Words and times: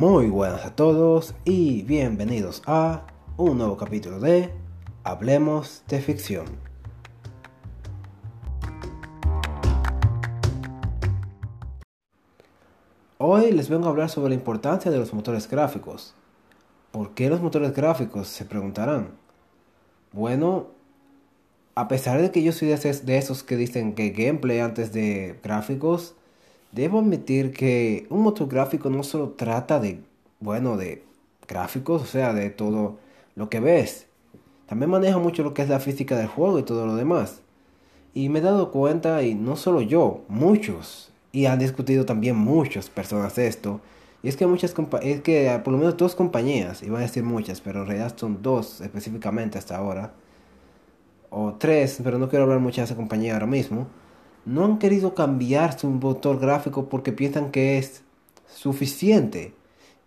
Muy 0.00 0.30
buenas 0.30 0.64
a 0.64 0.74
todos 0.74 1.34
y 1.44 1.82
bienvenidos 1.82 2.62
a 2.64 3.02
un 3.36 3.58
nuevo 3.58 3.76
capítulo 3.76 4.18
de 4.18 4.50
Hablemos 5.04 5.84
de 5.88 6.00
Ficción. 6.00 6.46
Hoy 13.18 13.52
les 13.52 13.68
vengo 13.68 13.88
a 13.88 13.90
hablar 13.90 14.08
sobre 14.08 14.30
la 14.30 14.36
importancia 14.36 14.90
de 14.90 14.96
los 14.96 15.12
motores 15.12 15.46
gráficos. 15.50 16.14
¿Por 16.92 17.12
qué 17.12 17.28
los 17.28 17.42
motores 17.42 17.74
gráficos? 17.74 18.28
Se 18.28 18.46
preguntarán. 18.46 19.10
Bueno, 20.12 20.68
a 21.74 21.88
pesar 21.88 22.22
de 22.22 22.30
que 22.30 22.42
yo 22.42 22.52
soy 22.52 22.68
de 22.68 23.18
esos 23.18 23.42
que 23.42 23.56
dicen 23.56 23.94
que 23.94 24.08
gameplay 24.08 24.60
antes 24.60 24.94
de 24.94 25.38
gráficos, 25.42 26.14
Debo 26.72 27.00
admitir 27.00 27.52
que 27.52 28.06
un 28.10 28.22
motor 28.22 28.48
gráfico 28.48 28.90
no 28.90 29.02
solo 29.02 29.30
trata 29.30 29.80
de, 29.80 30.00
bueno, 30.38 30.76
de 30.76 31.04
gráficos, 31.48 32.02
o 32.02 32.06
sea, 32.06 32.32
de 32.32 32.50
todo 32.50 32.98
lo 33.34 33.48
que 33.48 33.60
ves. 33.60 34.06
También 34.66 34.90
maneja 34.90 35.18
mucho 35.18 35.42
lo 35.42 35.52
que 35.52 35.62
es 35.62 35.68
la 35.68 35.80
física 35.80 36.16
del 36.16 36.28
juego 36.28 36.58
y 36.58 36.62
todo 36.62 36.86
lo 36.86 36.94
demás. 36.94 37.42
Y 38.14 38.28
me 38.28 38.38
he 38.38 38.42
dado 38.42 38.70
cuenta, 38.70 39.22
y 39.22 39.34
no 39.34 39.56
solo 39.56 39.80
yo, 39.80 40.22
muchos, 40.28 41.10
y 41.32 41.46
han 41.46 41.58
discutido 41.58 42.04
también 42.04 42.36
muchas 42.36 42.88
personas 42.88 43.38
esto, 43.38 43.80
y 44.22 44.28
es 44.28 44.36
que 44.36 44.46
muchas 44.46 44.74
es 45.02 45.20
que 45.22 45.60
por 45.64 45.72
lo 45.72 45.78
menos 45.78 45.96
dos 45.96 46.14
compañías, 46.14 46.82
iba 46.82 46.98
a 46.98 47.02
decir 47.02 47.22
muchas, 47.24 47.60
pero 47.60 47.80
en 47.80 47.86
realidad 47.86 48.12
son 48.16 48.42
dos 48.42 48.80
específicamente 48.80 49.58
hasta 49.58 49.76
ahora, 49.76 50.12
o 51.30 51.54
tres, 51.54 52.00
pero 52.02 52.18
no 52.18 52.28
quiero 52.28 52.44
hablar 52.44 52.60
mucho 52.60 52.80
de 52.80 52.84
esa 52.84 52.96
compañía 52.96 53.34
ahora 53.34 53.46
mismo, 53.46 53.86
no 54.44 54.64
han 54.64 54.78
querido 54.78 55.14
cambiar 55.14 55.78
su 55.78 55.88
motor 55.88 56.38
gráfico 56.38 56.88
porque 56.88 57.12
piensan 57.12 57.50
que 57.50 57.78
es 57.78 58.02
suficiente 58.46 59.54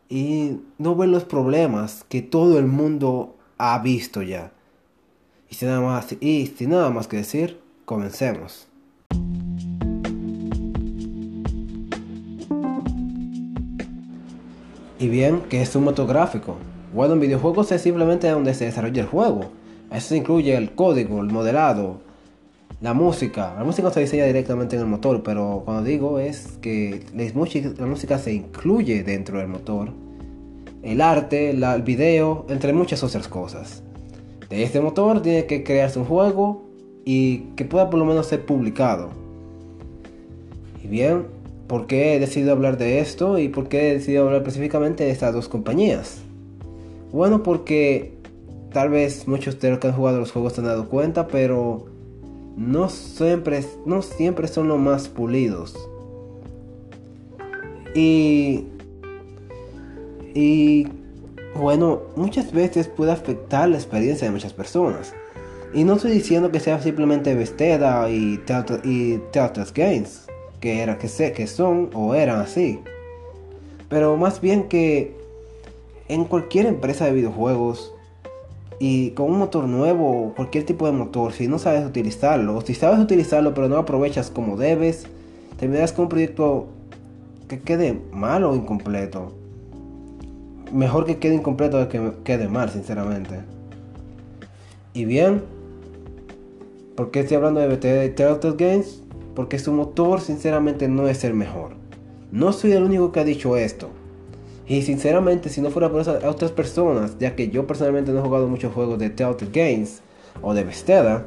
y 0.09 0.59
no 0.77 0.95
ven 0.95 1.11
los 1.11 1.23
problemas 1.23 2.05
que 2.09 2.21
todo 2.21 2.59
el 2.59 2.67
mundo 2.67 3.35
ha 3.57 3.79
visto 3.79 4.21
ya. 4.21 4.51
Y 5.49 5.55
sin 5.55 5.69
nada 5.69 5.81
más, 5.81 6.15
y 6.19 6.47
sin 6.47 6.71
nada 6.71 6.89
más 6.89 7.07
que 7.07 7.17
decir, 7.17 7.59
comencemos. 7.85 8.67
Y 14.99 15.09
bien, 15.09 15.41
¿qué 15.49 15.61
es 15.61 15.75
un 15.75 15.83
motor 15.83 16.07
gráfico? 16.07 16.55
Bueno, 16.93 17.15
en 17.15 17.19
videojuegos 17.19 17.71
es 17.71 17.81
simplemente 17.81 18.29
donde 18.29 18.53
se 18.53 18.65
desarrolla 18.65 19.01
el 19.01 19.07
juego. 19.07 19.51
Eso 19.91 20.15
incluye 20.15 20.55
el 20.55 20.75
código, 20.75 21.19
el 21.19 21.27
modelado, 21.27 22.01
la 22.81 22.93
música, 22.93 23.55
la 23.57 23.63
música 23.63 23.91
se 23.91 24.01
diseña 24.01 24.25
directamente 24.25 24.75
en 24.75 24.81
el 24.81 24.87
motor, 24.87 25.23
pero 25.23 25.61
cuando 25.63 25.83
digo 25.83 26.19
es 26.19 26.57
que 26.61 27.03
la 27.13 27.85
música 27.85 28.17
se 28.17 28.33
incluye 28.33 29.03
dentro 29.03 29.39
del 29.39 29.47
motor. 29.47 29.91
El 30.81 30.99
arte, 30.99 31.51
el 31.51 31.81
video, 31.83 32.45
entre 32.49 32.73
muchas 32.73 33.03
otras 33.03 33.27
cosas. 33.27 33.83
De 34.49 34.63
este 34.63 34.81
motor 34.81 35.21
tiene 35.21 35.45
que 35.45 35.63
crearse 35.63 35.97
un 35.97 36.05
juego 36.05 36.63
y 37.05 37.39
que 37.55 37.65
pueda 37.65 37.89
por 37.89 37.99
lo 37.99 38.05
menos 38.05 38.27
ser 38.27 38.45
publicado. 38.45 39.09
Y 40.83 40.87
bien, 40.87 41.25
¿por 41.67 41.87
qué 41.87 42.15
he 42.15 42.19
decidido 42.19 42.51
hablar 42.51 42.77
de 42.77 42.99
esto 42.99 43.39
y 43.39 43.47
por 43.47 43.69
qué 43.69 43.89
he 43.89 43.93
decidido 43.93 44.23
hablar 44.23 44.41
específicamente 44.41 45.05
de 45.05 45.11
estas 45.11 45.33
dos 45.33 45.47
compañías? 45.47 46.21
Bueno, 47.13 47.43
porque 47.43 48.13
tal 48.73 48.89
vez 48.89 49.27
muchos 49.27 49.59
de 49.59 49.69
los 49.69 49.79
que 49.79 49.87
han 49.87 49.93
jugado 49.93 50.19
los 50.19 50.31
juegos 50.31 50.53
se 50.53 50.61
han 50.61 50.67
dado 50.67 50.89
cuenta, 50.89 51.27
pero 51.27 51.85
no 52.55 52.89
siempre, 52.89 53.63
no 53.85 54.01
siempre 54.01 54.47
son 54.47 54.67
los 54.67 54.79
más 54.79 55.07
pulidos. 55.07 55.75
Y, 57.95 58.65
y 60.33 60.87
bueno, 61.55 62.01
muchas 62.15 62.51
veces 62.51 62.87
puede 62.87 63.11
afectar 63.11 63.69
la 63.69 63.77
experiencia 63.77 64.27
de 64.27 64.31
muchas 64.31 64.53
personas. 64.53 65.13
Y 65.73 65.83
no 65.83 65.95
estoy 65.95 66.11
diciendo 66.11 66.51
que 66.51 66.59
sea 66.59 66.79
simplemente 66.81 67.33
Vesteda 67.33 68.09
y 68.09 68.37
Telltale 68.45 69.71
Games, 69.73 70.27
que, 70.59 70.81
era, 70.81 70.97
que, 70.97 71.07
sé, 71.07 71.33
que 71.33 71.47
son 71.47 71.89
o 71.93 72.13
eran 72.13 72.39
así. 72.39 72.79
Pero 73.89 74.15
más 74.17 74.39
bien 74.39 74.67
que 74.67 75.15
en 76.07 76.25
cualquier 76.25 76.67
empresa 76.67 77.05
de 77.05 77.13
videojuegos 77.13 77.92
y 78.85 79.11
con 79.11 79.31
un 79.31 79.39
motor 79.39 79.65
nuevo 79.65 80.09
o 80.09 80.33
cualquier 80.33 80.65
tipo 80.65 80.85
de 80.85 80.91
motor, 80.91 81.31
si 81.31 81.47
no 81.47 81.57
sabes 81.57 81.85
utilizarlo, 81.85 82.57
o 82.57 82.59
si 82.59 82.73
sabes 82.73 82.99
utilizarlo 82.99 83.53
pero 83.53 83.69
no 83.69 83.77
aprovechas 83.77 84.29
como 84.29 84.57
debes, 84.57 85.05
terminarás 85.57 85.93
con 85.93 86.03
un 86.03 86.09
proyecto 86.09 86.67
que 87.47 87.61
quede 87.61 87.97
mal 88.11 88.43
o 88.43 88.53
incompleto. 88.53 89.31
Mejor 90.73 91.05
que 91.05 91.17
quede 91.17 91.35
incompleto 91.35 91.87
que 91.87 91.97
que 91.97 92.11
quede 92.25 92.49
mal, 92.49 92.71
sinceramente. 92.71 93.39
Y 94.93 95.05
bien, 95.05 95.43
¿por 96.97 97.09
qué 97.09 97.21
estoy 97.21 97.37
hablando 97.37 97.61
de 97.61 97.69
BT 97.69 98.17
Turtle 98.17 98.55
Games? 98.57 99.01
Porque 99.33 99.59
su 99.59 99.71
motor 99.71 100.19
sinceramente 100.19 100.89
no 100.89 101.07
es 101.07 101.23
el 101.23 101.33
mejor. 101.33 101.71
No 102.33 102.51
soy 102.51 102.73
el 102.73 102.83
único 102.83 103.13
que 103.13 103.21
ha 103.21 103.23
dicho 103.23 103.55
esto. 103.55 103.91
Y 104.67 104.81
sinceramente, 104.83 105.49
si 105.49 105.61
no 105.61 105.69
fuera 105.71 105.89
por 105.91 106.01
esas 106.01 106.23
otras 106.23 106.51
personas, 106.51 107.17
ya 107.19 107.35
que 107.35 107.49
yo 107.49 107.67
personalmente 107.67 108.11
no 108.11 108.19
he 108.19 108.21
jugado 108.21 108.47
muchos 108.47 108.73
juegos 108.73 108.97
de 108.97 109.09
Telltale 109.09 109.51
Games 109.51 110.01
o 110.41 110.53
de 110.53 110.63
Bethesda, 110.63 111.25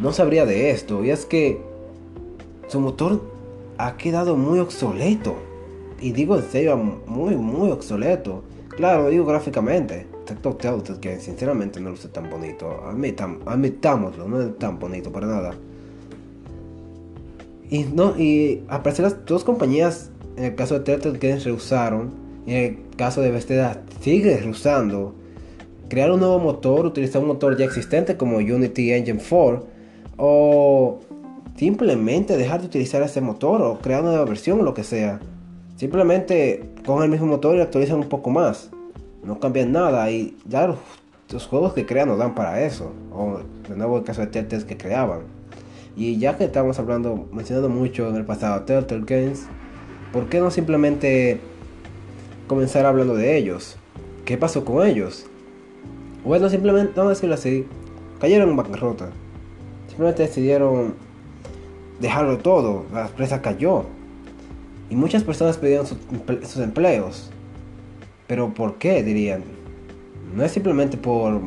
no 0.00 0.12
sabría 0.12 0.46
de 0.46 0.70
esto. 0.70 1.04
Y 1.04 1.10
es 1.10 1.26
que 1.26 1.60
su 2.68 2.80
motor 2.80 3.20
ha 3.78 3.96
quedado 3.96 4.36
muy 4.36 4.60
obsoleto. 4.60 5.36
Y 6.00 6.12
digo 6.12 6.36
en 6.36 6.44
serio, 6.44 6.76
muy, 6.76 7.36
muy 7.36 7.70
obsoleto. 7.70 8.44
Claro, 8.68 9.08
digo 9.08 9.24
gráficamente. 9.24 10.06
Telltale 10.24 10.80
Games, 11.00 11.22
sinceramente, 11.22 11.80
no 11.80 11.90
lo 11.90 11.96
sé 11.96 12.08
tan 12.08 12.30
bonito. 12.30 12.84
admitámoslo, 13.46 14.28
no 14.28 14.40
es 14.40 14.58
tan 14.58 14.78
bonito 14.78 15.10
para 15.10 15.26
nada. 15.26 15.54
Y, 17.70 17.84
no, 17.84 18.16
y 18.16 18.62
a 18.68 18.82
pesar 18.82 19.04
las 19.04 19.26
dos 19.26 19.42
compañías 19.44 20.10
en 20.38 20.44
el 20.44 20.54
caso 20.54 20.78
de 20.78 20.80
Turtle 20.80 21.18
Games 21.18 21.44
rehusaron, 21.44 22.10
y 22.46 22.54
en 22.54 22.64
el 22.64 22.96
caso 22.96 23.20
de 23.20 23.30
Bethesda 23.30 23.82
sigue 24.00 24.36
rehusando, 24.38 25.14
crear 25.88 26.10
un 26.12 26.20
nuevo 26.20 26.38
motor, 26.38 26.86
utilizar 26.86 27.20
un 27.20 27.28
motor 27.28 27.56
ya 27.56 27.64
existente 27.64 28.16
como 28.16 28.36
Unity 28.36 28.92
Engine 28.92 29.20
4, 29.28 29.66
o 30.16 31.00
simplemente 31.56 32.36
dejar 32.36 32.60
de 32.60 32.66
utilizar 32.66 33.02
ese 33.02 33.20
motor 33.20 33.60
o 33.62 33.78
crear 33.78 34.02
una 34.02 34.10
nueva 34.10 34.24
versión 34.26 34.60
o 34.60 34.62
lo 34.62 34.74
que 34.74 34.84
sea. 34.84 35.18
Simplemente 35.76 36.70
con 36.86 37.02
el 37.02 37.08
mismo 37.08 37.26
motor 37.26 37.56
y 37.56 37.60
actualizan 37.60 37.98
un 37.98 38.08
poco 38.08 38.30
más. 38.30 38.70
No 39.24 39.40
cambian 39.40 39.72
nada 39.72 40.10
y 40.10 40.36
ya 40.46 40.68
los, 40.68 41.46
juegos 41.46 41.72
que 41.72 41.84
crean 41.84 42.08
nos 42.08 42.18
dan 42.18 42.34
para 42.34 42.62
eso. 42.64 42.92
O 43.12 43.40
de 43.68 43.76
nuevo 43.76 43.98
el 43.98 44.04
caso 44.04 44.20
de 44.20 44.28
Telltale 44.28 44.66
que 44.66 44.76
creaban. 44.76 45.20
Y 45.96 46.18
ya 46.18 46.36
que 46.36 46.44
estamos 46.44 46.78
hablando, 46.78 47.28
mencionando 47.32 47.68
mucho 47.68 48.08
en 48.08 48.16
el 48.16 48.24
pasado 48.24 48.62
Telltale 48.62 49.04
Games, 49.04 49.46
¿Por 50.12 50.30
qué 50.30 50.40
no 50.40 50.50
simplemente 50.50 51.38
comenzar 52.46 52.86
hablando 52.86 53.14
de 53.14 53.36
ellos? 53.36 53.76
¿Qué 54.24 54.38
pasó 54.38 54.64
con 54.64 54.86
ellos? 54.86 55.26
Bueno, 56.24 56.48
simplemente, 56.48 56.92
vamos 56.96 57.10
a 57.10 57.14
decirlo 57.14 57.34
así, 57.34 57.66
cayeron 58.18 58.48
en 58.48 58.56
bancarrota. 58.56 59.10
Simplemente 59.88 60.22
decidieron 60.22 60.94
dejarlo 62.00 62.38
todo, 62.38 62.86
la 62.92 63.06
empresa 63.06 63.42
cayó. 63.42 63.84
Y 64.88 64.96
muchas 64.96 65.24
personas 65.24 65.58
perdieron 65.58 65.86
sus, 65.86 66.56
empleos. 66.56 67.30
Pero 68.26 68.54
¿por 68.54 68.76
qué? 68.76 69.02
Dirían. 69.02 69.44
No 70.34 70.42
es 70.42 70.52
simplemente 70.52 70.96
por 70.96 71.38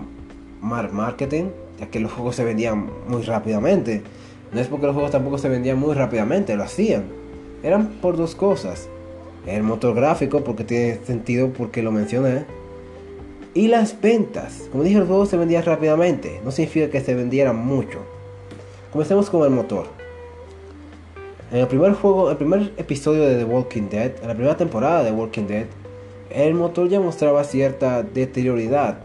marketing, 0.61 1.45
ya 1.79 1.87
que 1.87 1.99
los 1.99 2.11
juegos 2.11 2.35
se 2.35 2.43
vendían 2.43 2.91
muy 3.07 3.23
rápidamente. 3.23 4.03
No 4.53 4.59
es 4.59 4.67
porque 4.67 4.85
los 4.85 4.93
juegos 4.93 5.11
tampoco 5.11 5.39
se 5.39 5.49
vendían 5.49 5.79
muy 5.79 5.95
rápidamente, 5.95 6.55
lo 6.55 6.63
hacían 6.63 7.20
eran 7.63 7.87
por 8.01 8.17
dos 8.17 8.35
cosas. 8.35 8.89
El 9.45 9.63
motor 9.63 9.95
gráfico, 9.95 10.43
porque 10.43 10.63
tiene 10.63 10.99
sentido 11.05 11.49
porque 11.49 11.81
lo 11.81 11.91
mencioné. 11.91 12.45
Y 13.53 13.67
las 13.67 13.99
ventas. 13.99 14.67
Como 14.71 14.83
dije, 14.83 14.99
los 14.99 15.07
juegos 15.07 15.29
se 15.29 15.37
vendían 15.37 15.65
rápidamente. 15.65 16.39
No 16.43 16.51
significa 16.51 16.89
que 16.89 17.01
se 17.01 17.15
vendieran 17.15 17.57
mucho. 17.57 17.99
Comencemos 18.91 19.29
con 19.29 19.43
el 19.43 19.49
motor. 19.49 19.87
En 21.51 21.57
el 21.57 21.67
primer 21.67 21.93
juego, 21.93 22.31
el 22.31 22.37
primer 22.37 22.71
episodio 22.77 23.23
de 23.23 23.35
The 23.37 23.43
Walking 23.43 23.89
Dead, 23.89 24.11
en 24.21 24.27
la 24.27 24.33
primera 24.35 24.55
temporada 24.55 25.03
de 25.03 25.11
The 25.11 25.15
Walking 25.17 25.47
Dead, 25.47 25.65
el 26.29 26.53
motor 26.53 26.87
ya 26.87 27.01
mostraba 27.01 27.43
cierta 27.43 28.03
deterioridad 28.03 28.99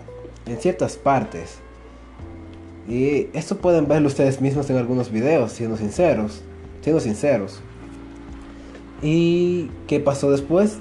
en 0.46 0.56
ciertas 0.58 0.96
partes. 0.96 1.58
Y 2.88 3.28
esto 3.32 3.56
pueden 3.56 3.88
verlo 3.88 4.06
ustedes 4.06 4.40
mismos 4.40 4.70
en 4.70 4.76
algunos 4.76 5.10
videos, 5.10 5.52
siendo 5.52 5.76
sinceros. 5.76 6.42
Siendo 6.82 7.00
sinceros. 7.00 7.60
¿Y 9.02 9.70
qué 9.86 10.00
pasó 10.00 10.30
después? 10.30 10.78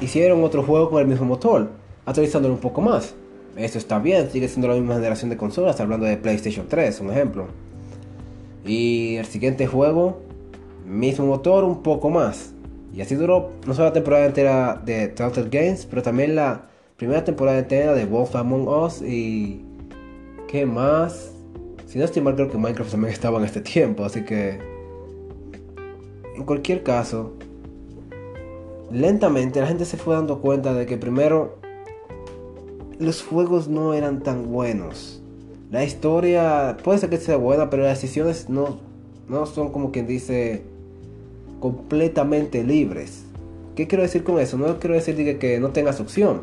Hicieron 0.00 0.42
otro 0.42 0.62
juego 0.62 0.90
con 0.90 1.00
el 1.00 1.06
mismo 1.06 1.26
motor, 1.26 1.70
actualizándolo 2.04 2.54
un 2.54 2.60
poco 2.60 2.80
más. 2.80 3.14
Esto 3.56 3.78
está 3.78 3.98
bien, 3.98 4.30
sigue 4.30 4.48
siendo 4.48 4.68
la 4.68 4.74
misma 4.74 4.94
generación 4.94 5.30
de 5.30 5.36
consolas, 5.36 5.80
hablando 5.80 6.06
de 6.06 6.16
PlayStation 6.16 6.66
3, 6.68 7.00
un 7.00 7.10
ejemplo. 7.10 7.46
Y 8.64 9.16
el 9.16 9.26
siguiente 9.26 9.66
juego, 9.66 10.20
mismo 10.86 11.26
motor, 11.26 11.64
un 11.64 11.82
poco 11.82 12.10
más. 12.10 12.52
Y 12.94 13.00
así 13.00 13.14
duró 13.14 13.52
no 13.66 13.74
solo 13.74 13.88
la 13.88 13.92
temporada 13.92 14.26
entera 14.26 14.80
de 14.84 15.08
Telltale 15.08 15.48
Games, 15.50 15.86
pero 15.86 16.02
también 16.02 16.34
la 16.34 16.68
primera 16.96 17.24
temporada 17.24 17.58
entera 17.58 17.94
de 17.94 18.06
Wolf 18.06 18.34
Among 18.36 18.68
Us 18.68 19.02
y... 19.02 19.64
¿Qué 20.48 20.66
más? 20.66 21.32
Si 21.86 21.98
no 21.98 22.04
estoy 22.04 22.22
creo 22.22 22.50
que 22.50 22.58
Minecraft 22.58 22.90
también 22.90 23.12
estaba 23.12 23.38
en 23.38 23.44
este 23.44 23.60
tiempo, 23.60 24.04
así 24.04 24.24
que... 24.24 24.58
En 26.36 26.44
cualquier 26.44 26.82
caso, 26.82 27.34
lentamente 28.92 29.60
la 29.60 29.66
gente 29.66 29.84
se 29.84 29.96
fue 29.96 30.14
dando 30.14 30.40
cuenta 30.40 30.74
de 30.74 30.86
que 30.86 30.96
primero 30.96 31.56
los 32.98 33.22
juegos 33.22 33.68
no 33.68 33.94
eran 33.94 34.22
tan 34.22 34.52
buenos. 34.52 35.20
La 35.70 35.84
historia 35.84 36.76
puede 36.84 36.98
ser 36.98 37.10
que 37.10 37.16
sea 37.16 37.36
buena, 37.36 37.70
pero 37.70 37.84
las 37.84 38.00
decisiones 38.00 38.48
no, 38.48 38.78
no 39.28 39.46
son 39.46 39.72
como 39.72 39.90
quien 39.90 40.06
dice 40.06 40.64
completamente 41.60 42.62
libres. 42.62 43.24
¿Qué 43.74 43.88
quiero 43.88 44.02
decir 44.02 44.22
con 44.22 44.38
eso? 44.38 44.58
No 44.58 44.78
quiero 44.78 44.94
decir 44.94 45.38
que, 45.38 45.58
no 45.58 45.70
tengas 45.70 45.98
opción, 45.98 46.42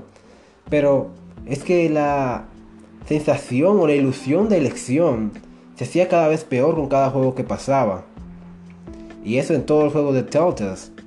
pero 0.70 1.10
es 1.46 1.64
que 1.64 1.90
la 1.90 2.46
sensación 3.06 3.80
o 3.80 3.86
la 3.86 3.94
ilusión 3.94 4.50
de 4.50 4.58
elección 4.58 5.32
se 5.76 5.84
hacía 5.84 6.10
cada 6.10 6.28
vez 6.28 6.44
peor 6.44 6.76
con 6.76 6.88
cada 6.88 7.12
juego 7.12 7.36
que 7.36 7.44
pasaba. 7.44 8.06
Y 9.24 9.38
eso 9.38 9.54
en 9.54 9.66
todo 9.66 9.86
el 9.86 9.92
juego 9.92 10.12
de 10.12 10.24
Telltale. 10.24 10.99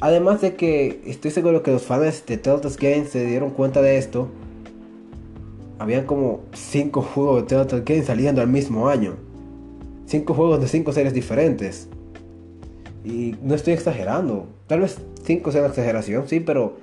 Además 0.00 0.40
de 0.40 0.54
que 0.54 1.00
estoy 1.06 1.30
seguro 1.30 1.62
que 1.62 1.70
los 1.70 1.82
fans 1.82 2.24
de 2.26 2.36
Telltale 2.36 2.74
Games 2.78 3.10
se 3.10 3.24
dieron 3.24 3.50
cuenta 3.50 3.80
de 3.80 3.96
esto. 3.96 4.28
Habían 5.78 6.06
como 6.06 6.40
5 6.52 7.02
juegos 7.02 7.42
de 7.42 7.48
Telltale 7.48 7.82
Games 7.86 8.06
saliendo 8.06 8.42
al 8.42 8.48
mismo 8.48 8.88
año. 8.88 9.14
5 10.06 10.34
juegos 10.34 10.60
de 10.60 10.68
5 10.68 10.92
series 10.92 11.14
diferentes. 11.14 11.88
Y 13.04 13.36
no 13.42 13.54
estoy 13.54 13.74
exagerando. 13.74 14.46
Tal 14.66 14.80
vez 14.80 14.98
5 15.24 15.52
sea 15.52 15.60
una 15.60 15.70
exageración, 15.70 16.28
sí, 16.28 16.40
pero 16.40 16.76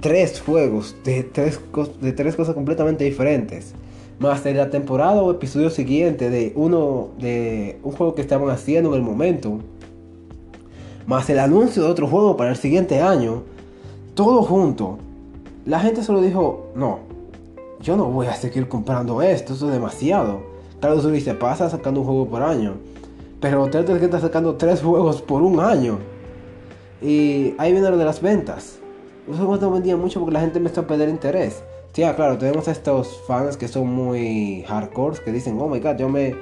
3 0.00 0.40
juegos 0.40 0.96
de 1.04 1.22
3 1.22 1.60
de 2.00 2.12
tres 2.12 2.36
cosas 2.36 2.54
completamente 2.54 3.04
diferentes. 3.04 3.74
Más 4.18 4.44
de 4.44 4.54
la 4.54 4.70
temporada 4.70 5.22
o 5.22 5.30
episodio 5.32 5.70
siguiente 5.70 6.30
de 6.30 6.52
uno 6.54 7.10
de 7.18 7.78
un 7.82 7.92
juego 7.92 8.14
que 8.14 8.22
estaban 8.22 8.50
haciendo 8.50 8.90
en 8.90 8.96
el 8.96 9.02
momento 9.02 9.60
más 11.06 11.28
el 11.30 11.38
anuncio 11.38 11.82
de 11.82 11.90
otro 11.90 12.06
juego 12.06 12.36
para 12.36 12.50
el 12.50 12.56
siguiente 12.56 13.00
año, 13.00 13.42
todo 14.14 14.42
junto, 14.42 14.98
la 15.64 15.80
gente 15.80 16.02
solo 16.02 16.20
dijo, 16.20 16.66
no, 16.74 17.00
yo 17.80 17.96
no 17.96 18.06
voy 18.06 18.26
a 18.26 18.34
seguir 18.34 18.68
comprando 18.68 19.22
esto, 19.22 19.52
esto 19.52 19.66
es 19.66 19.72
demasiado. 19.72 20.40
Claro, 20.80 21.00
Sony 21.00 21.20
se 21.20 21.34
pasa 21.34 21.70
sacando 21.70 22.00
un 22.00 22.06
juego 22.06 22.26
por 22.26 22.42
año, 22.42 22.74
pero 23.40 23.68
Telltale 23.68 23.98
que 23.98 24.06
está 24.06 24.20
sacando 24.20 24.56
tres 24.56 24.82
juegos 24.82 25.22
por 25.22 25.42
un 25.42 25.60
año. 25.60 25.98
Y 27.00 27.54
ahí 27.58 27.72
viene 27.72 27.90
lo 27.90 27.96
de 27.96 28.04
las 28.04 28.20
ventas. 28.20 28.78
Los 29.28 29.36
juegos 29.36 29.60
no 29.60 29.70
vendían 29.70 30.00
mucho 30.00 30.20
porque 30.20 30.34
la 30.34 30.40
gente 30.40 30.58
empezó 30.58 30.82
a 30.82 30.86
perder 30.86 31.08
interés. 31.08 31.62
Sí, 31.92 32.02
ah, 32.02 32.16
claro, 32.16 32.38
tenemos 32.38 32.68
a 32.68 32.72
estos 32.72 33.20
fans 33.26 33.56
que 33.56 33.68
son 33.68 33.86
muy 33.86 34.64
hardcore, 34.66 35.18
que 35.24 35.30
dicen, 35.30 35.58
oh 35.60 35.68
my 35.68 35.78
god, 35.78 35.96
yo 35.96 36.08
me 36.08 36.34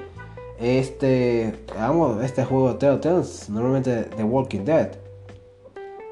este, 0.61 1.55
amo 1.79 2.21
este 2.21 2.45
juego 2.45 2.77
Telltale, 2.77 3.25
normalmente 3.49 4.05
The 4.17 4.25
Walking 4.25 4.65
Dead. 4.65 4.91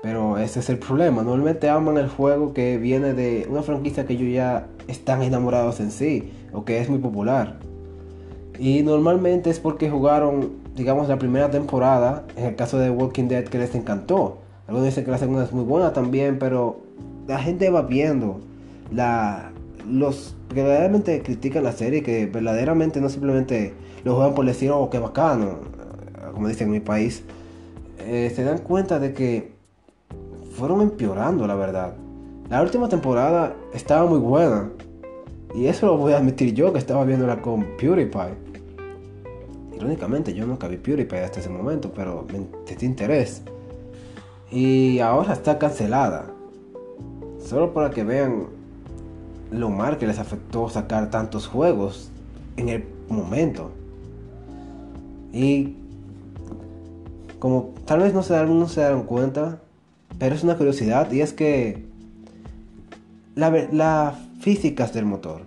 Pero 0.02 0.38
ese 0.38 0.60
es 0.60 0.70
el 0.70 0.78
problema. 0.78 1.22
Normalmente 1.22 1.68
aman 1.68 1.98
el 1.98 2.08
juego 2.08 2.54
que 2.54 2.78
viene 2.78 3.14
de 3.14 3.46
una 3.50 3.62
franquicia 3.62 4.06
que 4.06 4.14
ellos 4.14 4.32
ya 4.32 4.66
están 4.86 5.22
enamorados 5.22 5.80
en 5.80 5.90
sí 5.90 6.32
o 6.52 6.64
que 6.64 6.80
es 6.80 6.88
muy 6.88 6.98
popular. 6.98 7.58
Y 8.58 8.82
normalmente 8.82 9.50
es 9.50 9.60
porque 9.60 9.90
jugaron, 9.90 10.52
digamos, 10.74 11.08
la 11.08 11.18
primera 11.18 11.50
temporada. 11.50 12.24
En 12.36 12.46
el 12.46 12.56
caso 12.56 12.78
de 12.78 12.90
Walking 12.90 13.28
Dead 13.28 13.44
que 13.44 13.58
les 13.58 13.74
encantó. 13.74 14.38
Algunos 14.66 14.86
dicen 14.86 15.04
que 15.04 15.10
la 15.10 15.18
segunda 15.18 15.44
es 15.44 15.52
muy 15.52 15.64
buena 15.64 15.92
también, 15.92 16.38
pero 16.38 16.80
la 17.26 17.38
gente 17.38 17.68
va 17.70 17.82
viendo 17.82 18.40
la, 18.90 19.50
los 19.88 20.36
que 20.48 20.62
verdaderamente 20.62 21.22
critican 21.22 21.64
la 21.64 21.72
serie, 21.72 22.02
que 22.02 22.26
verdaderamente 22.26 23.00
no 23.00 23.08
simplemente 23.08 23.74
lo 24.04 24.14
juegan 24.14 24.34
por 24.34 24.46
decir, 24.46 24.70
oh, 24.70 24.90
qué 24.90 24.98
bacano, 24.98 25.58
como 26.32 26.48
dicen 26.48 26.68
en 26.68 26.72
mi 26.72 26.80
país, 26.80 27.22
eh, 28.00 28.32
se 28.34 28.44
dan 28.44 28.58
cuenta 28.58 28.98
de 28.98 29.12
que 29.12 29.52
fueron 30.56 30.82
empeorando, 30.82 31.46
la 31.46 31.54
verdad. 31.54 31.94
La 32.48 32.62
última 32.62 32.88
temporada 32.88 33.54
estaba 33.74 34.08
muy 34.08 34.18
buena. 34.18 34.70
Y 35.54 35.66
eso 35.66 35.86
lo 35.86 35.96
voy 35.96 36.12
a 36.12 36.18
admitir 36.18 36.54
yo, 36.54 36.72
que 36.72 36.78
estaba 36.78 37.04
viéndola 37.04 37.40
con 37.40 37.64
PewDiePie. 37.76 38.34
Irónicamente, 39.76 40.34
yo 40.34 40.46
nunca 40.46 40.68
vi 40.68 40.76
PewDiePie 40.76 41.20
hasta 41.20 41.40
ese 41.40 41.48
momento, 41.48 41.92
pero 41.94 42.26
me 42.32 42.46
sentí 42.66 42.86
interés. 42.86 43.42
Y 44.50 44.98
ahora 44.98 45.32
está 45.32 45.58
cancelada. 45.58 46.26
Solo 47.38 47.72
para 47.72 47.90
que 47.90 48.04
vean 48.04 48.57
lo 49.50 49.70
mal 49.70 49.98
que 49.98 50.06
les 50.06 50.18
afectó 50.18 50.68
sacar 50.68 51.10
tantos 51.10 51.46
juegos 51.46 52.10
en 52.56 52.68
el 52.68 52.84
momento. 53.08 53.70
Y 55.32 55.74
como 57.38 57.74
tal 57.84 58.00
vez 58.00 58.14
no 58.14 58.22
se, 58.22 58.44
no 58.46 58.68
se 58.68 58.80
dan 58.80 59.02
cuenta, 59.04 59.60
pero 60.18 60.34
es 60.34 60.42
una 60.42 60.56
curiosidad 60.56 61.10
y 61.12 61.20
es 61.20 61.32
que 61.32 61.86
las 63.34 63.72
la 63.72 64.18
físicas 64.40 64.92
del 64.92 65.04
motor, 65.04 65.42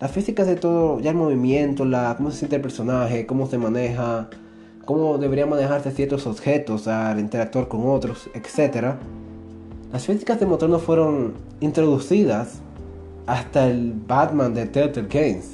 las 0.00 0.10
físicas 0.10 0.46
de 0.46 0.56
todo, 0.56 1.00
ya 1.00 1.10
el 1.10 1.16
movimiento, 1.16 1.84
la, 1.84 2.14
cómo 2.16 2.30
se 2.30 2.38
siente 2.38 2.56
el 2.56 2.62
personaje, 2.62 3.26
cómo 3.26 3.46
se 3.46 3.58
maneja, 3.58 4.28
cómo 4.84 5.18
debería 5.18 5.44
manejarse 5.44 5.90
ciertos 5.90 6.26
objetos 6.26 6.88
al 6.88 7.18
interactuar 7.18 7.68
con 7.68 7.86
otros, 7.86 8.30
etc. 8.34 8.94
Las 9.92 10.06
físicas 10.06 10.40
del 10.40 10.48
motor 10.48 10.70
no 10.70 10.78
fueron 10.78 11.34
introducidas 11.60 12.60
hasta 13.28 13.68
el 13.68 13.92
Batman 13.92 14.54
de 14.54 14.66
Telltale 14.66 15.06
Games. 15.06 15.50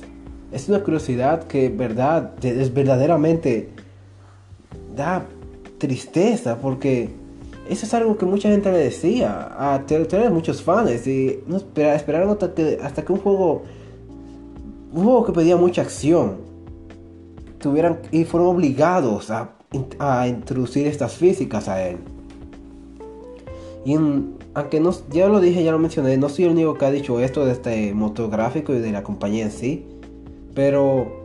Es 0.52 0.68
una 0.68 0.82
curiosidad 0.82 1.44
que 1.48 1.68
verdad, 1.68 2.32
es 2.42 2.72
verdaderamente 2.72 3.70
da 4.94 5.26
tristeza 5.78 6.56
porque 6.56 7.10
eso 7.68 7.84
es 7.84 7.92
algo 7.92 8.16
que 8.16 8.26
mucha 8.26 8.48
gente 8.48 8.70
le 8.70 8.78
decía 8.78 9.50
a 9.58 9.84
Telltale, 9.86 10.30
muchos 10.30 10.62
fans 10.62 11.04
y 11.08 11.40
no 11.48 11.56
esperaron 11.56 12.30
hasta 12.30 12.54
que, 12.54 12.78
hasta 12.80 13.02
que 13.04 13.12
un 13.12 13.18
juego 13.18 13.62
un 14.92 15.02
juego 15.02 15.24
que 15.24 15.32
pedía 15.32 15.56
mucha 15.56 15.82
acción 15.82 16.36
tuvieran 17.58 17.98
y 18.12 18.24
fueron 18.24 18.50
obligados 18.50 19.32
a, 19.32 19.50
a 19.98 20.28
introducir 20.28 20.86
estas 20.86 21.14
físicas 21.14 21.68
a 21.68 21.82
él. 21.82 21.96
Y 23.84 23.96
aunque 24.54 24.80
no, 24.80 24.92
ya 25.10 25.28
lo 25.28 25.40
dije, 25.40 25.64
ya 25.64 25.72
lo 25.72 25.78
mencioné, 25.78 26.16
no 26.16 26.28
soy 26.28 26.44
el 26.44 26.52
único 26.52 26.74
que 26.74 26.84
ha 26.84 26.90
dicho 26.90 27.20
esto 27.20 27.44
de 27.44 27.52
este 27.52 27.92
motográfico 27.92 28.72
y 28.72 28.78
de 28.78 28.92
la 28.92 29.02
compañía 29.02 29.44
en 29.44 29.50
sí, 29.50 29.86
pero 30.54 31.24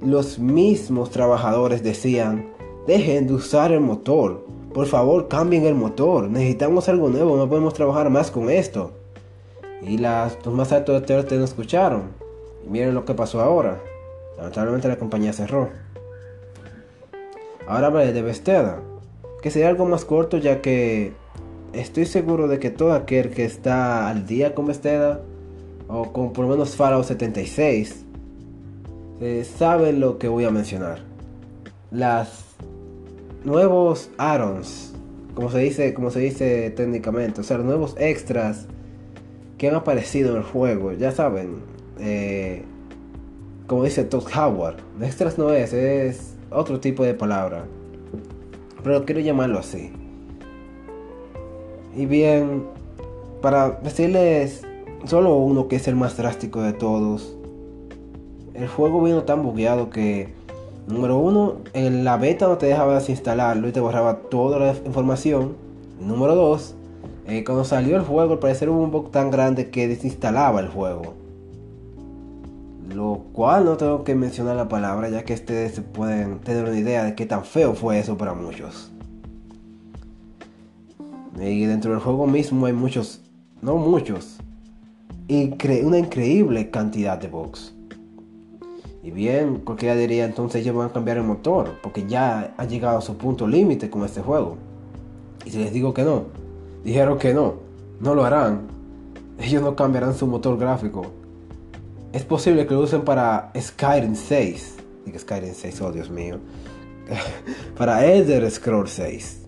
los 0.00 0.38
mismos 0.38 1.10
trabajadores 1.10 1.82
decían, 1.82 2.48
dejen 2.86 3.28
de 3.28 3.34
usar 3.34 3.70
el 3.70 3.80
motor, 3.80 4.44
por 4.74 4.86
favor 4.86 5.28
cambien 5.28 5.66
el 5.66 5.74
motor, 5.74 6.28
necesitamos 6.28 6.88
algo 6.88 7.08
nuevo, 7.08 7.36
no 7.36 7.48
podemos 7.48 7.74
trabajar 7.74 8.10
más 8.10 8.30
con 8.30 8.50
esto. 8.50 8.92
Y 9.82 9.98
los 9.98 10.46
más 10.46 10.72
altos 10.72 11.04
de 11.06 11.38
no 11.38 11.44
escucharon. 11.44 12.10
Y 12.64 12.70
miren 12.70 12.94
lo 12.94 13.04
que 13.04 13.14
pasó 13.14 13.40
ahora. 13.40 13.80
Lamentablemente 14.36 14.88
la 14.88 14.96
compañía 14.96 15.32
cerró. 15.32 15.70
Ahora 17.66 17.88
hablaré 17.88 18.12
de 18.12 18.22
Bethesda, 18.22 18.80
que 19.42 19.50
sería 19.50 19.68
algo 19.68 19.84
más 19.84 20.04
corto 20.04 20.38
ya 20.38 20.62
que 20.62 21.12
estoy 21.72 22.06
seguro 22.06 22.48
de 22.48 22.58
que 22.58 22.70
todo 22.70 22.92
aquel 22.92 23.30
que 23.30 23.44
está 23.44 24.08
al 24.08 24.26
día 24.26 24.54
con 24.54 24.66
Bethesda 24.66 25.22
o 25.88 26.12
con 26.12 26.32
por 26.32 26.44
lo 26.46 26.52
menos 26.52 26.76
Fallout 26.76 27.04
76 27.04 28.04
eh, 29.20 29.44
sabe 29.44 29.92
lo 29.92 30.18
que 30.18 30.28
voy 30.28 30.44
a 30.44 30.50
mencionar. 30.50 31.00
Las 31.90 32.44
nuevos 33.44 34.10
addons, 34.18 34.94
como 35.34 35.50
se 35.50 35.58
dice, 35.58 35.94
como 35.94 36.10
se 36.10 36.20
dice 36.20 36.70
técnicamente, 36.70 37.40
o 37.40 37.44
sea, 37.44 37.58
nuevos 37.58 37.94
extras 37.98 38.66
que 39.58 39.68
han 39.68 39.74
aparecido 39.74 40.32
en 40.32 40.38
el 40.38 40.42
juego, 40.42 40.92
ya 40.92 41.12
saben, 41.12 41.60
eh, 42.00 42.64
como 43.66 43.84
dice 43.84 44.04
Todd 44.04 44.26
Howard, 44.34 44.78
extras 45.00 45.38
no 45.38 45.52
es, 45.52 45.72
es 45.72 46.34
otro 46.50 46.80
tipo 46.80 47.04
de 47.04 47.14
palabra, 47.14 47.64
pero 48.82 49.04
quiero 49.04 49.20
llamarlo 49.20 49.58
así. 49.58 49.92
Y 51.94 52.06
bien, 52.06 52.64
para 53.42 53.70
decirles 53.82 54.62
solo 55.04 55.36
uno 55.36 55.68
que 55.68 55.76
es 55.76 55.88
el 55.88 55.96
más 55.96 56.16
drástico 56.16 56.62
de 56.62 56.72
todos. 56.72 57.36
El 58.54 58.68
juego 58.68 59.02
vino 59.02 59.24
tan 59.24 59.42
bugueado 59.42 59.90
que, 59.90 60.32
número 60.86 61.18
uno, 61.18 61.56
en 61.74 62.04
la 62.04 62.16
beta 62.16 62.48
no 62.48 62.58
te 62.58 62.66
dejaba 62.66 62.94
desinstalarlo 62.94 63.68
y 63.68 63.72
te 63.72 63.80
borraba 63.80 64.20
toda 64.30 64.58
la 64.58 64.74
información. 64.84 65.56
Número 66.00 66.34
dos, 66.34 66.74
eh, 67.26 67.44
cuando 67.44 67.64
salió 67.64 67.96
el 67.96 68.02
juego, 68.02 68.34
al 68.34 68.38
parecer 68.38 68.68
hubo 68.68 68.82
un 68.82 68.90
bug 68.90 69.10
tan 69.10 69.30
grande 69.30 69.70
que 69.70 69.88
desinstalaba 69.88 70.60
el 70.60 70.68
juego. 70.68 71.14
Lo 72.88 73.20
cual 73.32 73.64
no 73.64 73.76
tengo 73.76 74.04
que 74.04 74.14
mencionar 74.14 74.56
la 74.56 74.68
palabra, 74.68 75.08
ya 75.08 75.24
que 75.24 75.34
ustedes 75.34 75.80
pueden 75.92 76.40
tener 76.40 76.64
una 76.64 76.78
idea 76.78 77.04
de 77.04 77.14
qué 77.14 77.26
tan 77.26 77.44
feo 77.44 77.74
fue 77.74 77.98
eso 77.98 78.18
para 78.18 78.34
muchos. 78.34 78.91
Y 81.40 81.64
dentro 81.64 81.92
del 81.92 82.00
juego 82.00 82.26
mismo 82.26 82.66
hay 82.66 82.72
muchos, 82.72 83.20
no 83.62 83.76
muchos, 83.76 84.38
una 85.28 85.98
increíble 85.98 86.70
cantidad 86.70 87.18
de 87.18 87.28
bugs. 87.28 87.74
Y 89.02 89.10
bien, 89.10 89.58
cualquiera 89.58 89.96
diría 89.96 90.24
entonces 90.24 90.60
ellos 90.60 90.76
van 90.76 90.90
a 90.90 90.92
cambiar 90.92 91.16
el 91.16 91.24
motor, 91.24 91.78
porque 91.82 92.06
ya 92.06 92.54
ha 92.56 92.64
llegado 92.66 92.98
a 92.98 93.00
su 93.00 93.16
punto 93.16 93.48
límite 93.48 93.90
con 93.90 94.04
este 94.04 94.20
juego. 94.20 94.58
Y 95.44 95.50
si 95.50 95.58
les 95.58 95.72
digo 95.72 95.92
que 95.92 96.04
no, 96.04 96.26
dijeron 96.84 97.18
que 97.18 97.34
no, 97.34 97.54
no 98.00 98.14
lo 98.14 98.24
harán. 98.24 98.68
Ellos 99.38 99.62
no 99.62 99.74
cambiarán 99.74 100.14
su 100.14 100.26
motor 100.26 100.56
gráfico. 100.56 101.06
Es 102.12 102.22
posible 102.24 102.66
que 102.66 102.74
lo 102.74 102.80
usen 102.80 103.02
para 103.02 103.50
Skyrim 103.58 104.14
6. 104.14 104.76
Digo 105.06 105.18
Skyrim 105.18 105.54
6, 105.54 105.80
oh 105.80 105.90
Dios 105.90 106.10
mío. 106.10 106.38
para 107.76 108.06
Elder 108.06 108.48
Scrolls 108.50 108.90
6. 108.90 109.41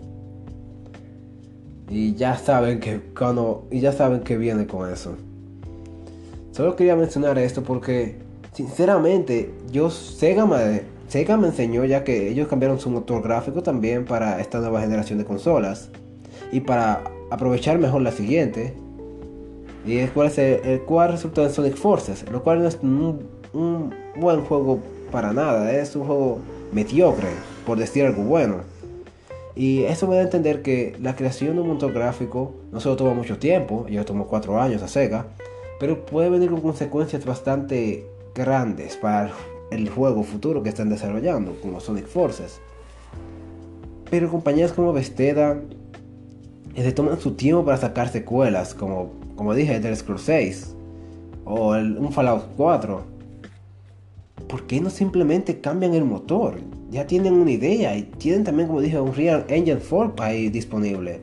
Y 1.89 2.15
ya 2.15 2.37
saben 2.37 2.79
que 2.79 2.99
cuando. 3.17 3.67
Y 3.71 3.79
ya 3.79 3.91
saben 3.91 4.21
que 4.21 4.37
viene 4.37 4.65
con 4.65 4.91
eso. 4.91 5.15
Solo 6.51 6.75
quería 6.75 6.95
mencionar 6.95 7.37
esto 7.37 7.63
porque. 7.63 8.23
Sinceramente, 8.53 9.51
yo 9.69 9.89
Sega 9.89 10.45
me, 10.45 10.83
Sega 11.09 11.35
me 11.35 11.47
enseñó 11.47 11.83
ya 11.83 12.05
que 12.05 12.29
ellos 12.29 12.47
cambiaron 12.47 12.79
su 12.79 12.89
motor 12.89 13.21
gráfico 13.21 13.61
también 13.61 14.05
para 14.05 14.39
esta 14.39 14.59
nueva 14.59 14.79
generación 14.79 15.19
de 15.19 15.25
consolas. 15.25 15.89
Y 16.51 16.61
para 16.61 17.03
aprovechar 17.29 17.77
mejor 17.79 18.01
la 18.01 18.11
siguiente. 18.11 18.73
Y 19.85 19.97
es 19.97 20.09
cuál, 20.11 20.27
es 20.27 20.37
el, 20.37 20.81
cual 20.81 21.11
resultó 21.11 21.43
en 21.43 21.51
Sonic 21.51 21.75
Forces. 21.75 22.25
Lo 22.31 22.43
cual 22.43 22.59
no 22.61 22.67
es 22.67 22.79
un, 22.81 23.27
un 23.53 23.93
buen 24.15 24.41
juego 24.41 24.79
para 25.11 25.33
nada. 25.33 25.71
Es 25.73 25.95
un 25.95 26.05
juego 26.05 26.39
mediocre, 26.71 27.29
por 27.65 27.77
decir 27.77 28.05
algo 28.05 28.23
bueno. 28.23 28.61
Y 29.55 29.83
eso 29.83 30.07
me 30.07 30.15
da 30.15 30.21
a 30.21 30.23
entender 30.25 30.61
que 30.61 30.95
la 31.01 31.15
creación 31.15 31.55
de 31.55 31.61
un 31.61 31.69
motor 31.69 31.93
gráfico 31.93 32.53
no 32.71 32.79
solo 32.79 32.97
toma 32.97 33.13
mucho 33.13 33.37
tiempo, 33.37 33.87
ya 33.87 34.03
tomó 34.03 34.27
4 34.27 34.61
años 34.61 34.81
a 34.81 34.87
Sega, 34.87 35.27
pero 35.79 36.05
puede 36.05 36.29
venir 36.29 36.49
con 36.49 36.61
consecuencias 36.61 37.25
bastante 37.25 38.05
grandes 38.33 38.97
para 38.97 39.31
el 39.71 39.89
juego 39.89 40.23
futuro 40.23 40.61
que 40.61 40.69
están 40.69 40.89
desarrollando, 40.89 41.55
como 41.61 41.79
Sonic 41.79 42.07
Forces. 42.07 42.59
Pero 44.09 44.29
compañías 44.29 44.73
como 44.73 44.91
Bethesda 44.91 45.61
se 46.75 46.91
toman 46.91 47.19
su 47.19 47.31
tiempo 47.31 47.63
para 47.63 47.77
sacar 47.77 48.09
secuelas, 48.09 48.73
como, 48.73 49.11
como 49.35 49.53
dije, 49.53 49.79
The 49.79 49.95
Scrolls 49.95 50.21
6 50.23 50.75
o 51.45 51.75
el, 51.75 51.97
un 51.97 52.11
Fallout 52.11 52.43
4 52.57 53.15
¿por 54.47 54.63
qué 54.67 54.79
no 54.79 54.89
simplemente 54.89 55.59
cambian 55.59 55.93
el 55.93 56.05
motor? 56.05 56.55
Ya 56.91 57.07
tienen 57.07 57.33
una 57.33 57.51
idea 57.51 57.97
y 57.97 58.03
tienen 58.03 58.43
también, 58.43 58.67
como 58.67 58.81
dije, 58.81 58.99
un 58.99 59.13
Real 59.13 59.45
Engine 59.47 59.79
4 59.79 60.13
ahí 60.23 60.49
disponible. 60.49 61.21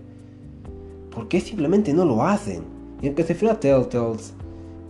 ¿Por 1.11 1.28
qué 1.28 1.40
simplemente 1.40 1.92
no 1.92 2.04
lo 2.04 2.23
hacen? 2.25 2.62
Y 3.00 3.07
aunque 3.07 3.23
se 3.23 3.35
fuera 3.35 3.61
Telltales, 3.61 4.35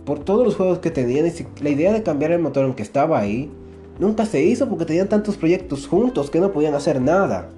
por 0.05 0.19
todos 0.19 0.45
los 0.45 0.55
juegos 0.55 0.79
que 0.79 0.91
tenían, 0.91 1.31
la 1.61 1.69
idea 1.69 1.93
de 1.93 2.03
cambiar 2.03 2.31
el 2.31 2.39
motor 2.39 2.65
aunque 2.65 2.83
estaba 2.83 3.19
ahí, 3.19 3.49
nunca 3.99 4.25
se 4.25 4.43
hizo 4.43 4.67
porque 4.67 4.85
tenían 4.85 5.09
tantos 5.09 5.37
proyectos 5.37 5.87
juntos 5.87 6.29
que 6.29 6.39
no 6.39 6.51
podían 6.51 6.73
hacer 6.75 7.01
nada. 7.01 7.49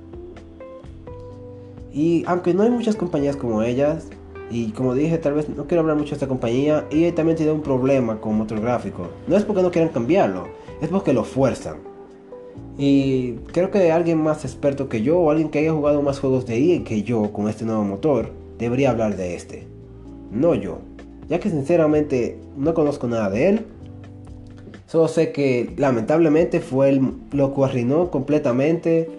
Y 1.93 2.23
aunque 2.27 2.53
no 2.53 2.63
hay 2.63 2.69
muchas 2.69 2.95
compañías 2.95 3.35
como 3.35 3.63
ellas, 3.63 4.09
y 4.51 4.71
como 4.71 4.93
dije, 4.93 5.17
tal 5.17 5.33
vez 5.33 5.49
no 5.49 5.65
quiero 5.65 5.81
hablar 5.81 5.95
mucho 5.97 6.11
de 6.11 6.15
esta 6.15 6.27
compañía, 6.27 6.85
y 6.91 7.11
también 7.13 7.37
tiene 7.37 7.51
un 7.51 7.61
problema 7.61 8.19
con 8.19 8.37
motor 8.37 8.59
gráfico. 8.59 9.07
No 9.27 9.37
es 9.37 9.43
porque 9.43 9.61
no 9.61 9.71
quieran 9.71 9.91
cambiarlo, 9.91 10.47
es 10.81 10.89
porque 10.89 11.13
lo 11.13 11.23
fuerzan. 11.23 11.94
Y 12.77 13.33
creo 13.53 13.71
que 13.71 13.91
alguien 13.91 14.21
más 14.21 14.43
experto 14.43 14.89
que 14.89 15.01
yo 15.01 15.19
o 15.19 15.31
alguien 15.31 15.49
que 15.49 15.59
haya 15.59 15.71
jugado 15.71 16.01
más 16.01 16.19
juegos 16.19 16.45
de 16.45 16.57
EA 16.57 16.83
que 16.83 17.03
yo 17.03 17.31
con 17.31 17.47
este 17.47 17.63
nuevo 17.63 17.83
motor 17.83 18.31
debería 18.57 18.89
hablar 18.89 19.15
de 19.15 19.35
este. 19.35 19.67
No 20.31 20.55
yo, 20.55 20.79
ya 21.29 21.39
que 21.39 21.49
sinceramente 21.49 22.37
no 22.57 22.73
conozco 22.73 23.07
nada 23.07 23.29
de 23.29 23.49
él. 23.49 23.65
Solo 24.87 25.07
sé 25.07 25.31
que 25.31 25.73
lamentablemente 25.77 26.59
fue 26.59 26.89
el, 26.89 27.13
lo 27.31 27.53
que 27.53 27.63
arruinó 27.63 28.11
completamente. 28.11 29.09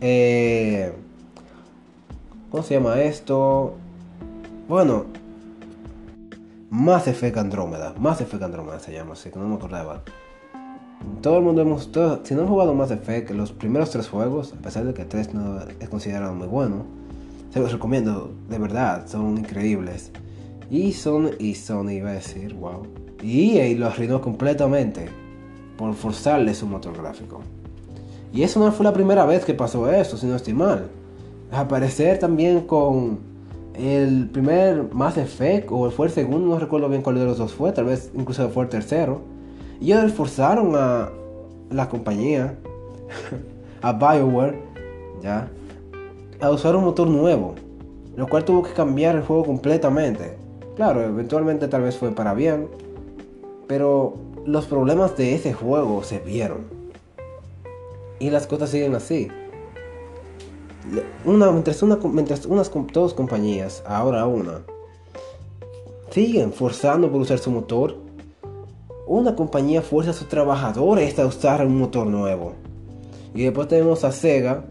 Eh, 0.00 0.92
¿Cómo 2.50 2.62
se 2.62 2.74
llama 2.74 3.00
esto? 3.00 3.74
Bueno, 4.68 5.06
Mass 6.70 7.08
Effect 7.08 7.36
Andrómeda. 7.38 7.94
Mass 7.98 8.20
Effect 8.20 8.42
Andrómeda 8.42 8.78
se 8.78 8.92
llama, 8.92 9.14
así 9.14 9.30
que 9.30 9.38
no 9.38 9.48
me 9.48 9.56
acordaba. 9.56 10.02
Todo 11.22 11.38
el 11.38 11.44
mundo 11.44 11.62
hemos. 11.62 11.90
si 12.24 12.34
no 12.34 12.42
han 12.42 12.48
jugado 12.48 12.74
Mass 12.74 12.90
Effect, 12.90 13.30
los 13.30 13.52
primeros 13.52 13.90
tres 13.90 14.08
juegos, 14.08 14.52
a 14.52 14.62
pesar 14.62 14.84
de 14.84 14.94
que 14.94 15.04
tres 15.04 15.34
no 15.34 15.60
es 15.80 15.88
considerado 15.88 16.34
muy 16.34 16.46
bueno, 16.46 16.84
se 17.52 17.60
los 17.60 17.72
recomiendo, 17.72 18.32
de 18.48 18.58
verdad, 18.58 19.06
son 19.06 19.38
increíbles. 19.38 20.10
Y 20.70 20.92
son. 20.92 21.30
Y 21.38 21.54
Sony 21.54 21.90
iba 21.92 22.10
a 22.10 22.14
decir, 22.14 22.54
wow. 22.54 22.86
Y 23.22 23.56
EA 23.56 23.76
lo 23.76 23.86
arruinó 23.86 24.20
completamente 24.20 25.08
por 25.76 25.94
forzarle 25.94 26.54
su 26.54 26.66
motor 26.66 26.96
gráfico. 26.96 27.40
Y 28.32 28.42
eso 28.42 28.60
no 28.60 28.70
fue 28.72 28.84
la 28.84 28.92
primera 28.92 29.24
vez 29.24 29.44
que 29.44 29.54
pasó 29.54 29.90
eso, 29.90 30.16
si 30.16 30.26
no 30.26 30.36
estoy 30.36 30.52
mal. 30.52 30.88
Aparecer 31.50 32.18
también 32.18 32.60
con 32.60 33.20
el 33.74 34.28
primer 34.28 34.92
Mass 34.92 35.16
Effect, 35.16 35.68
o 35.70 35.90
fue 35.90 36.06
el 36.08 36.12
segundo, 36.12 36.46
no 36.46 36.58
recuerdo 36.58 36.88
bien 36.88 37.02
cuál 37.02 37.16
de 37.16 37.24
los 37.24 37.38
dos 37.38 37.54
fue, 37.54 37.72
tal 37.72 37.86
vez 37.86 38.10
incluso 38.14 38.48
fue 38.50 38.64
el 38.64 38.68
tercero 38.68 39.37
ellos 39.80 40.12
forzaron 40.12 40.74
a 40.74 41.10
la 41.70 41.88
compañía, 41.88 42.56
a 43.82 43.92
BioWare, 43.92 44.58
ya, 45.22 45.48
a 46.40 46.50
usar 46.50 46.76
un 46.76 46.84
motor 46.84 47.08
nuevo, 47.08 47.54
lo 48.16 48.26
cual 48.26 48.44
tuvo 48.44 48.62
que 48.62 48.72
cambiar 48.72 49.16
el 49.16 49.22
juego 49.22 49.44
completamente. 49.44 50.36
Claro, 50.76 51.02
eventualmente 51.02 51.68
tal 51.68 51.82
vez 51.82 51.96
fue 51.96 52.12
para 52.12 52.34
bien, 52.34 52.68
pero 53.66 54.14
los 54.44 54.66
problemas 54.66 55.16
de 55.16 55.34
ese 55.34 55.52
juego 55.52 56.02
se 56.02 56.18
vieron. 56.20 56.66
Y 58.20 58.30
las 58.30 58.46
cosas 58.46 58.70
siguen 58.70 58.94
así. 58.94 59.28
Una, 61.24 61.50
mientras, 61.50 61.82
una, 61.82 61.96
mientras 61.96 62.46
unas 62.46 62.70
dos 62.92 63.14
compañías, 63.14 63.82
ahora 63.86 64.26
una, 64.26 64.62
siguen 66.10 66.52
forzando 66.52 67.10
por 67.10 67.20
usar 67.20 67.38
su 67.38 67.50
motor 67.50 68.07
una 69.08 69.34
compañía 69.34 69.82
fuerza 69.82 70.10
a 70.10 70.14
sus 70.14 70.28
trabajadores 70.28 71.18
a 71.18 71.26
usar 71.26 71.66
un 71.66 71.78
motor 71.78 72.06
nuevo. 72.06 72.52
Y 73.34 73.42
después 73.42 73.68
tenemos 73.68 74.04
a 74.04 74.12
Sega, 74.12 74.64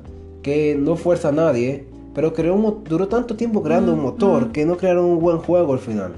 que 0.43 0.75
no 0.75 0.95
fuerza 0.95 1.29
a 1.29 1.31
nadie, 1.31 1.87
pero 2.13 2.33
creó 2.33 2.53
un, 2.53 2.83
duró 2.83 3.07
tanto 3.07 3.35
tiempo 3.35 3.63
creando 3.63 3.93
un 3.93 4.01
motor 4.01 4.51
que 4.51 4.65
no 4.65 4.77
crearon 4.77 5.05
un 5.05 5.19
buen 5.19 5.39
juego 5.39 5.73
al 5.73 5.79
final. 5.79 6.13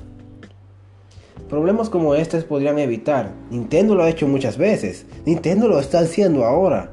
Problemas 1.50 1.90
como 1.90 2.14
estos 2.14 2.44
podrían 2.44 2.78
evitar. 2.78 3.32
Nintendo 3.50 3.96
lo 3.96 4.04
ha 4.04 4.10
hecho 4.10 4.28
muchas 4.28 4.58
veces. 4.58 5.06
Nintendo 5.26 5.68
lo 5.68 5.80
está 5.80 6.00
haciendo 6.00 6.46
ahora. 6.46 6.92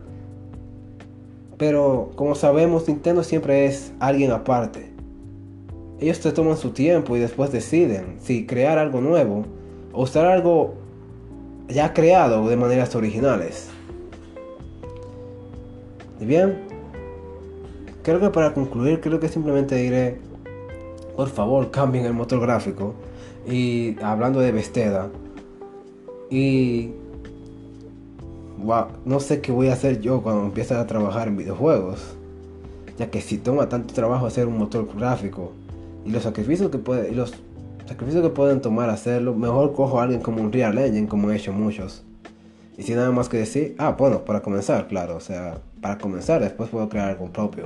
Pero 1.58 2.10
como 2.14 2.34
sabemos, 2.34 2.88
Nintendo 2.88 3.22
siempre 3.22 3.66
es 3.66 3.92
alguien 4.00 4.30
aparte. 4.30 4.92
Ellos 6.00 6.20
te 6.20 6.32
toman 6.32 6.56
su 6.56 6.70
tiempo 6.70 7.16
y 7.16 7.20
después 7.20 7.52
deciden 7.52 8.16
si 8.20 8.46
crear 8.46 8.78
algo 8.78 9.00
nuevo 9.00 9.44
o 9.92 10.02
usar 10.02 10.26
algo 10.26 10.74
ya 11.68 11.92
creado 11.92 12.48
de 12.48 12.56
maneras 12.56 12.94
originales. 12.94 13.68
Y 16.20 16.24
bien, 16.24 16.62
creo 18.02 18.20
que 18.20 18.30
para 18.30 18.54
concluir, 18.54 19.00
creo 19.00 19.20
que 19.20 19.28
simplemente 19.28 19.74
diré, 19.76 20.18
por 21.16 21.28
favor, 21.28 21.70
cambien 21.70 22.06
el 22.06 22.14
motor 22.14 22.40
gráfico. 22.40 22.94
Y 23.46 23.96
hablando 24.02 24.40
de 24.40 24.52
Vesteda, 24.52 25.08
y 26.30 26.92
no 29.04 29.20
sé 29.20 29.40
qué 29.40 29.52
voy 29.52 29.68
a 29.68 29.74
hacer 29.74 30.00
yo 30.00 30.22
cuando 30.22 30.44
empiece 30.44 30.74
a 30.74 30.86
trabajar 30.86 31.28
en 31.28 31.36
videojuegos. 31.36 32.16
Ya 32.98 33.10
que 33.10 33.20
si 33.20 33.38
toma 33.38 33.68
tanto 33.68 33.94
trabajo 33.94 34.26
hacer 34.26 34.46
un 34.46 34.58
motor 34.58 34.88
gráfico 34.96 35.52
y 36.04 36.10
los 36.10 36.22
sacrificios 36.22 36.70
que 36.70 36.78
puede, 36.78 37.12
los 37.12 37.34
sacrificio 37.86 38.22
que 38.22 38.30
pueden 38.30 38.60
tomar 38.60 38.90
hacerlo, 38.90 39.34
mejor 39.34 39.72
cojo 39.72 40.00
a 40.00 40.04
alguien 40.04 40.20
como 40.20 40.42
un 40.42 40.52
Real 40.52 40.76
Engine, 40.78 41.08
como 41.08 41.30
he 41.30 41.36
hecho 41.36 41.52
muchos. 41.52 42.02
Y 42.78 42.82
sin 42.82 42.96
nada 42.96 43.10
más 43.10 43.28
que 43.28 43.38
decir, 43.38 43.74
ah, 43.78 43.96
bueno, 43.98 44.24
para 44.24 44.42
comenzar, 44.42 44.88
claro, 44.88 45.16
o 45.16 45.20
sea, 45.20 45.58
para 45.80 45.98
comenzar, 45.98 46.42
después 46.42 46.68
puedo 46.68 46.88
crear 46.88 47.10
algo 47.10 47.32
propio. 47.32 47.64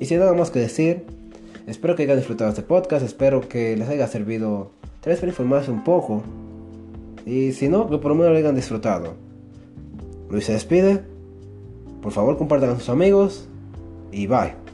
Y 0.00 0.06
sin 0.06 0.18
nada 0.18 0.32
más 0.32 0.50
que 0.50 0.60
decir, 0.60 1.04
espero 1.66 1.94
que 1.94 2.04
hayan 2.04 2.16
disfrutado 2.16 2.50
este 2.50 2.62
podcast, 2.62 3.04
espero 3.04 3.40
que 3.40 3.76
les 3.76 3.88
haya 3.88 4.06
servido, 4.06 4.70
tal 5.00 5.12
vez 5.12 5.20
para 5.20 5.30
informarse 5.30 5.70
un 5.70 5.84
poco. 5.84 6.22
Y 7.26 7.52
si 7.52 7.68
no, 7.68 7.90
que 7.90 7.98
por 7.98 8.12
lo 8.12 8.14
menos 8.14 8.32
lo 8.32 8.38
hayan 8.38 8.54
disfrutado. 8.54 9.14
Luis 10.30 10.44
se 10.44 10.52
despide, 10.52 11.02
por 12.02 12.12
favor 12.12 12.38
compartan 12.38 12.70
con 12.70 12.78
sus 12.78 12.88
amigos 12.88 13.48
y 14.12 14.26
bye. 14.26 14.65